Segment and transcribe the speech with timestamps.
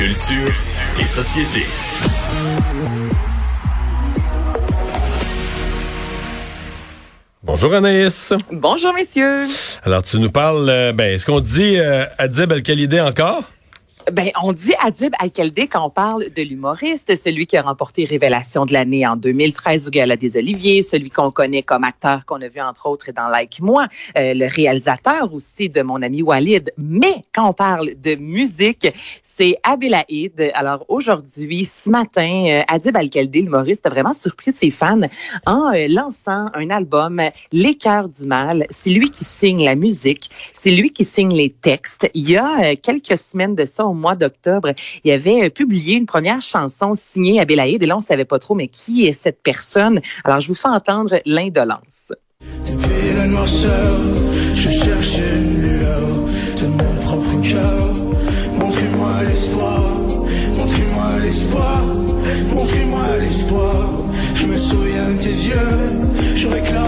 [0.00, 0.50] Culture
[0.98, 1.66] et société.
[7.42, 8.32] Bonjour Anaïs.
[8.50, 9.46] Bonjour messieurs.
[9.82, 13.42] Alors tu nous parles, euh, ben, est-ce qu'on dit euh, Adib El-Khalidé encore?
[14.12, 18.66] Ben, on dit Adib Al-Khalidé quand on parle de l'humoriste, celui qui a remporté Révélation
[18.66, 22.48] de l'année en 2013 au Gala des Oliviers, celui qu'on connaît comme acteur qu'on a
[22.48, 23.86] vu entre autres dans Like Moi,
[24.18, 26.72] euh, le réalisateur aussi de mon ami Walid.
[26.76, 28.88] Mais quand on parle de musique,
[29.22, 30.50] c'est Abelaïd.
[30.54, 35.00] Alors aujourd'hui, ce matin, euh, Adib Al-Khalidé, l'humoriste, a vraiment surpris ses fans
[35.46, 38.66] en euh, lançant un album, Les Cœurs du Mal.
[38.70, 42.10] C'est lui qui signe la musique, c'est lui qui signe les textes.
[42.14, 44.72] Il y a quelques semaines de ça, au mois d'octobre,
[45.04, 47.82] il avait euh, publié une première chanson signée à Belaïd.
[47.82, 50.00] Et là, on ne savait pas trop, mais qui est cette personne?
[50.24, 52.12] Alors, je vous fais entendre l'indolence.
[52.66, 53.98] Depuis la noirceur,
[54.54, 56.08] je cherchais une lueur
[56.60, 57.94] de mon propre cœur.
[58.58, 59.82] Montrez-moi l'espoir,
[60.56, 61.82] montrez-moi l'espoir,
[62.54, 63.90] montrez-moi l'espoir.
[64.34, 66.79] Je me souviens de tes yeux, je réclame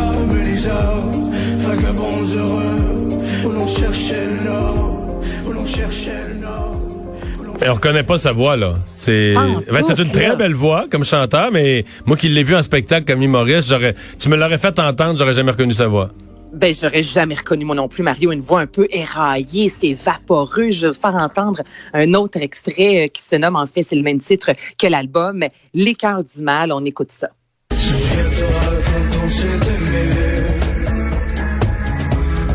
[7.65, 8.75] Et on reconnaît pas sa voix, là.
[8.87, 10.35] C'est, Ah, une très là.
[10.35, 14.29] belle voix comme chanteur, mais moi qui l'ai vu en spectacle comme humoriste, j'aurais, tu
[14.29, 16.11] me l'aurais fait entendre, j'aurais jamais reconnu sa voix.
[16.53, 20.71] Ben, j'aurais jamais reconnu moi non plus, Mario, une voix un peu éraillée, c'est vaporeux.
[20.71, 21.63] Je vais vous faire entendre
[21.95, 25.45] un autre extrait euh, qui se nomme, en fait, c'est le même titre que l'album,
[25.73, 26.73] Les cœurs du mal.
[26.73, 27.29] On écoute ça.
[27.73, 30.11] Souviens-toi quand on s'est aimé,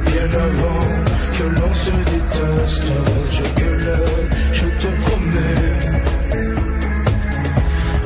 [0.05, 1.06] bien avant
[1.37, 2.83] que l'on se déteste.
[3.31, 4.03] Je gueulais,
[4.53, 5.67] je te promets,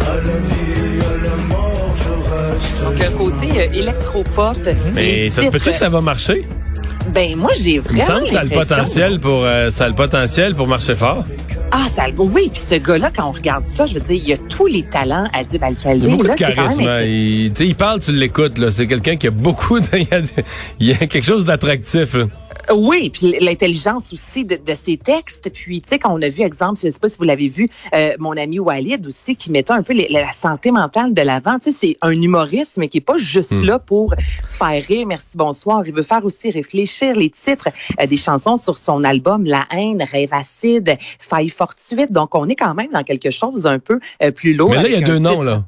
[0.02, 2.84] à la vie, à la mort, je reste.
[2.84, 4.58] Donc, un côté euh, électropop.
[4.94, 6.48] Mais Les ça se peut-tu que ça va marcher?
[7.14, 9.86] Ben, moi, j'ai Il me vraiment semble que ça a le potentiel pour, euh, ça
[9.86, 11.24] a le potentiel pour marcher fort.
[11.74, 14.34] Ah, ça, oui, puis ce gars-là, quand on regarde ça, je veux dire, il y
[14.34, 16.06] a tous les talents à Adib Il Al-Khalidé.
[16.08, 16.80] a beaucoup de Là, quand charisme.
[16.82, 17.02] même- hein.
[17.04, 18.72] Il, il parle, tu l'écoutes, là.
[18.72, 20.20] C'est quelqu'un qui a beaucoup de, il y a,
[20.82, 22.26] il y a quelque chose d'attractif, là.
[22.74, 25.52] Oui, puis l'intelligence aussi de, de ses textes.
[25.54, 27.70] Puis, tu sais, quand on a vu, exemple, je sais pas si vous l'avez vu,
[27.94, 31.60] euh, mon ami Walid aussi, qui mettait un peu les- la santé mentale de l'avant.
[31.60, 33.66] Tu sais, c'est un humoriste, mais qui est pas juste Hmm.
[33.66, 34.14] là pour
[34.50, 35.84] faire rire, merci, bonsoir.
[35.86, 40.04] Il veut faire aussi réfléchir les titres euh, des chansons sur son album La haine,
[40.12, 42.12] Rêve acide, Faille fortuite.
[42.12, 44.70] Donc, on est quand même dans quelque chose un peu euh, plus lourd.
[44.70, 45.64] Mais là, il y a deux noms, là.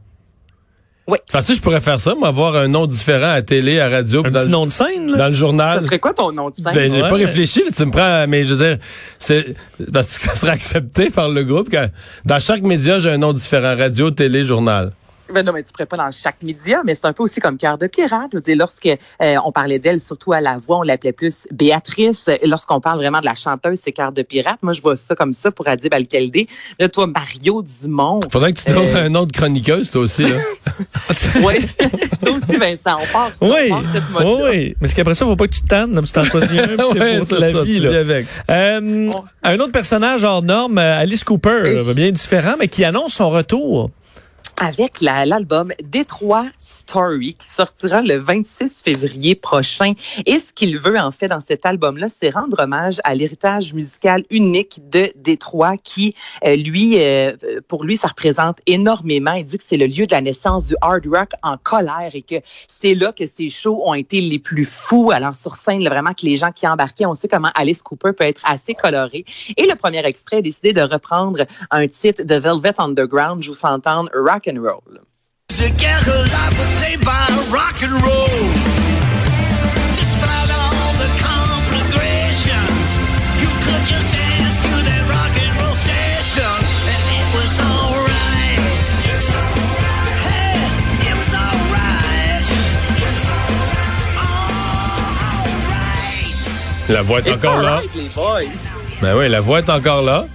[1.05, 1.17] Oui.
[1.33, 4.21] Parce que je pourrais faire ça, moi, avoir un nom différent à télé, à radio,
[4.25, 5.17] Un dans, petit nom de scène, là.
[5.17, 5.79] dans le journal.
[5.81, 6.71] Ça serait quoi ton nom de scène?
[6.73, 7.09] Ben, j'ai Ouais.
[7.09, 8.77] pas réfléchi, là, tu me prends, mais je veux dire,
[9.19, 9.53] c'est,
[9.91, 11.89] parce que ça sera accepté par le groupe que
[12.23, 13.75] dans chaque média, j'ai un nom différent.
[13.77, 14.93] Radio, télé, journal.
[15.33, 17.57] Ben non, mais tu ne pas dans chaque média, mais c'est un peu aussi comme
[17.57, 18.29] Cœur de pirate.
[18.31, 21.47] Je veux dire, lorsque euh, on parlait d'elle, surtout à la voix, on l'appelait plus
[21.51, 22.25] Béatrice.
[22.41, 24.59] Et Lorsqu'on parle vraiment de la chanteuse, c'est Cœur de pirate.
[24.61, 26.47] Moi, je vois ça comme ça pour Adib Al-Khalidé.
[26.79, 28.19] Là, toi, Mario Dumont.
[28.31, 29.05] Faudrait que tu trouves Euh.
[29.07, 30.37] un de chroniqueuse, toi aussi, là.
[31.43, 31.55] oui,
[32.21, 34.49] toi aussi, Vincent, on part ça, Oui, on part cette mode-là.
[34.51, 34.75] oui.
[34.81, 36.99] Mais c'est qu'après ça, faut pas que tu te tannes, que t'en choisis un, c'est
[36.99, 37.99] Ouais, pour ça, la ça, vie, tu là.
[37.99, 38.25] avec.
[38.49, 39.11] Euh,
[39.43, 43.89] un autre personnage hors norme, Alice Cooper, bien différent, mais qui annonce son retour.
[44.61, 49.93] Avec la- l'album Détroit Story qui sortira le 26 février prochain.
[50.25, 54.23] Et ce qu'il veut en fait dans cet album-là, c'est rendre hommage à l'héritage musical
[54.29, 56.15] unique de Détroit qui,
[56.45, 57.35] euh, lui, euh,
[57.67, 59.33] pour lui, ça représente énormément.
[59.33, 62.21] Il dit que c'est le lieu de la naissance du hard rock en colère et
[62.21, 62.35] que
[62.67, 65.11] c'est là que ces shows ont été les plus fous.
[65.11, 68.23] Alors sur scène, vraiment que les gens qui embarquaient, on sait comment Alice Cooper peut
[68.25, 69.25] être assez coloré.
[69.57, 73.41] Et le premier extrait a décidé de reprendre un titre de Velvet Underground.
[73.43, 74.42] Je vous fais entendre Rock
[77.51, 78.27] rock and roll.
[79.95, 82.89] Despite all the conflagrations,
[83.41, 86.57] you could just ask who that rock and roll session,
[86.93, 88.83] and it was alright.
[90.25, 90.57] Hey,
[91.09, 92.47] it was alright.
[95.69, 96.89] Alright.
[96.89, 97.75] La voix est It's encore là.
[97.77, 98.69] alright, les boys.
[99.01, 100.25] Ben oui, la voix est encore là.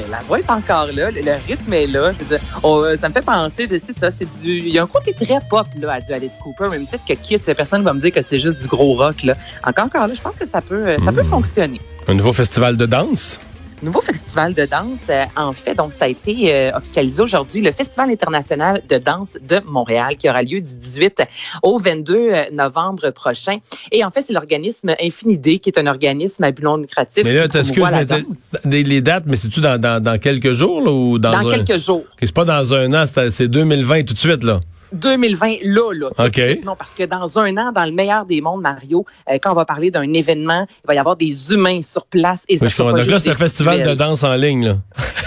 [0.00, 2.12] Ben, la voix est encore là, le, le rythme est là.
[2.12, 4.68] Je veux dire, on, euh, ça me fait penser, de- c'est ça, c'est du, il
[4.68, 7.50] y a un côté très pop là à du Alice Cooper, même titre que Kiss,
[7.56, 9.34] personne va me dire que c'est juste du gros rock là.
[9.66, 11.80] Encore, encore là, je pense que ça peut, euh, ça peut fonctionner.
[12.08, 13.38] Un nouveau festival de danse?
[13.82, 17.72] Nouveau festival de danse, euh, en fait, donc ça a été euh, officialisé aujourd'hui, le
[17.72, 21.22] Festival international de danse de Montréal, qui aura lieu du 18
[21.62, 23.56] au 22 euh, novembre prochain.
[23.90, 27.24] Et en fait, c'est l'organisme Infinidé, qui est un organisme à but non lucratif.
[27.24, 31.30] Mais là, t'es- les, dates, mais c'est-tu dans, dans, dans quelques jours là, ou dans,
[31.30, 31.50] Dans un...
[31.50, 32.04] quelques jours.
[32.20, 34.60] C'est pas dans un an, c'est 2020 tout de suite, là.
[34.92, 36.08] 2020, là, là.
[36.16, 36.34] tout de OK.
[36.34, 36.64] suite.
[36.64, 39.54] Non, parce que dans un an, dans le meilleur des mondes, Mario, euh, quand on
[39.54, 42.44] va parler d'un événement, il va y avoir des humains sur place.
[42.48, 44.66] Et ça Oui, je sera pas Donc là, c'est un festival de danse en ligne,
[44.66, 44.76] là.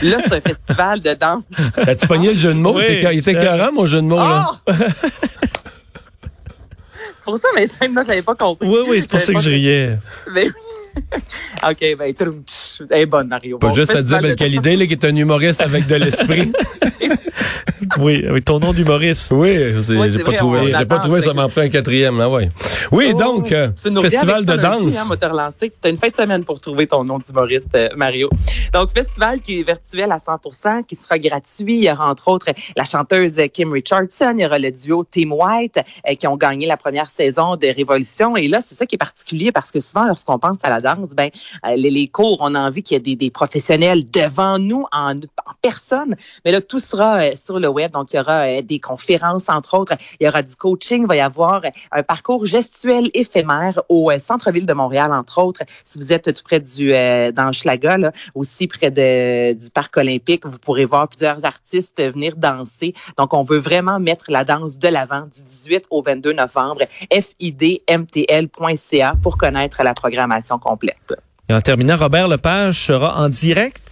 [0.02, 1.44] Là, c'est un festival de danse.
[1.78, 2.76] As-tu pogné le jeu de mots?
[2.76, 4.52] Oui, Il était- écœurant, mon jeu de mots, là.
[4.68, 4.72] Oh!
[4.74, 5.54] c'est
[7.24, 8.68] pour ça, mais ça, moi, j'avais pas compris.
[8.68, 9.98] Oui, oui, c'est pour ça que je riais.
[10.34, 10.52] Mais oui.
[11.70, 12.14] OK, ben,
[12.92, 13.58] elle est bonne, Mario.
[13.58, 16.52] Pas Bon, juste à dire Belle Qualité, là, qui est un humoriste avec de l'esprit.
[18.00, 19.32] Oui, avec ton nom d'humoriste.
[19.32, 20.72] oui, j'ai pas vrai, trouvé.
[20.78, 22.50] J'ai pas trouvé, ça m'en prend un quatrième, là, ouais.
[22.92, 24.98] Oui, Oh, donc, euh, tu festival de danse.
[24.98, 25.72] Hein, relancer.
[25.82, 28.30] T'as une fin de semaine pour trouver ton nom d'humoriste, euh, Mario.
[28.74, 31.78] Donc, festival qui est virtuel à 100 qui sera gratuit.
[31.78, 35.34] Il y aura entre autres la chanteuse Kim Richardson, il y aura le duo Team
[35.34, 35.80] White
[36.10, 38.36] euh, qui ont gagné la première saison de Révolution.
[38.36, 41.10] Et là, c'est ça qui est particulier parce que souvent, lorsqu'on pense à la danse,
[41.16, 41.30] ben
[41.66, 44.86] euh, les, les cours, on a envie qu'il y ait des, des professionnels devant nous
[44.92, 46.16] en, en personne.
[46.46, 47.83] Mais là, tout sera euh, sur le web.
[47.92, 49.94] Donc, il y aura euh, des conférences, entre autres.
[50.20, 51.04] Il y aura du coaching.
[51.04, 55.42] Il va y avoir euh, un parcours gestuel éphémère au euh, centre-ville de Montréal, entre
[55.42, 55.64] autres.
[55.86, 59.98] Si vous êtes tout près du euh, dans Hochelaga, là, aussi près de, du parc
[59.98, 62.94] olympique, vous pourrez voir plusieurs artistes venir danser.
[63.18, 66.82] Donc, on veut vraiment mettre la danse de l'avant du 18 au 22 novembre.
[67.12, 71.14] fidmtl.ca pour connaître la programmation complète.
[71.50, 73.83] Et en terminant, Robert Lepage sera en direct.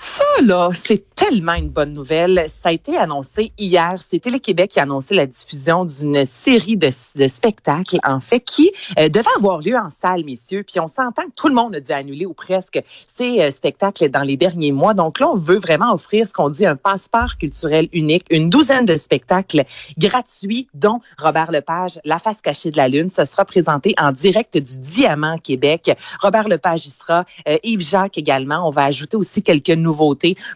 [0.00, 2.44] Ça, là, c'est tellement une bonne nouvelle.
[2.46, 3.94] Ça a été annoncé hier.
[3.98, 6.88] C'est Télé-Québec qui a annoncé la diffusion d'une série de,
[7.26, 10.62] spectacles, en fait, qui euh, devait avoir lieu en salle, messieurs.
[10.62, 14.08] Puis on s'entend que tout le monde a dû annuler ou presque ces euh, spectacles
[14.08, 14.94] dans les derniers mois.
[14.94, 18.86] Donc là, on veut vraiment offrir ce qu'on dit un passeport culturel unique, une douzaine
[18.86, 19.64] de spectacles
[19.98, 23.10] gratuits, dont Robert Lepage, La face cachée de la Lune.
[23.10, 25.90] Ce sera présenté en direct du Diamant Québec.
[26.20, 28.64] Robert Lepage y sera, euh, Yves Jacques également.
[28.64, 29.70] On va ajouter aussi quelques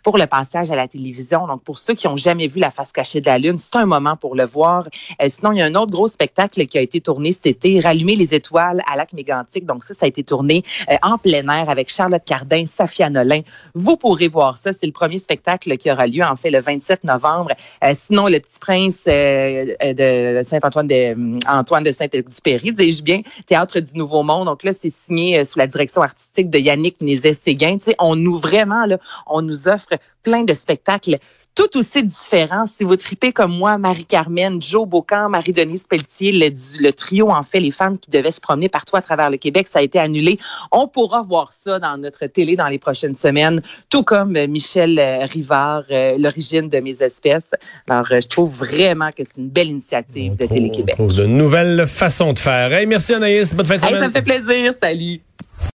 [0.03, 1.47] pour le passage à la télévision.
[1.47, 3.87] Donc, pour ceux qui ont jamais vu La face cachée de la Lune, c'est un
[3.87, 4.89] moment pour le voir.
[5.21, 7.81] Euh, sinon, il y a un autre gros spectacle qui a été tourné cet été,
[7.81, 9.67] Rallumer les étoiles à Lac Mégantic.
[9.67, 13.41] Donc, ça, ça a été tourné euh, en plein air avec Charlotte Cardin, Safia Nolin.
[13.75, 14.73] Vous pourrez voir ça.
[14.73, 17.53] C'est le premier spectacle qui aura lieu, en fait, le 27 novembre.
[17.83, 23.97] Euh, sinon, Le Petit Prince de Saint-Antoine de, Antoine de Saint-Exupéry, dis-je bien, Théâtre du
[23.97, 24.47] Nouveau Monde.
[24.47, 27.79] Donc là, c'est signé sous la direction artistique de Yannick Nézet-Séguin.
[27.99, 31.19] On nous vraiment, là, on nous offre plein de spectacles
[31.55, 32.67] tout aussi différents.
[32.67, 37.71] Si vous tripez comme moi, Marie-Carmen, Joe Beaucamp, Marie-Denise Pelletier, le, trio, en fait, les
[37.71, 40.39] femmes qui devaient se promener partout à travers le Québec, ça a été annulé.
[40.71, 43.61] On pourra voir ça dans notre télé dans les prochaines semaines,
[43.91, 47.51] tout comme euh, Michel euh, Rivard, euh, l'origine de mes espèces.
[47.89, 50.97] Alors, je trouve vraiment que c'est une belle initiative de Télé-Québec.
[50.99, 52.73] de nouvelles façons de faire.
[52.73, 54.03] Hey, merci Anaïs, bonne fin de Hey, semaine.
[54.03, 54.73] ça me fait plaisir.
[54.81, 55.21] Salut.